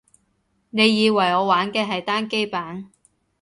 [0.71, 2.89] 你以為我玩嘅係單機版